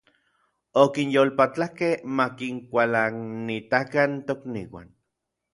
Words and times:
Okinyolpatlakej 0.83 1.95
ma 2.15 2.25
kinkualanitakan 2.37 4.11
tokniuan. 4.27 4.87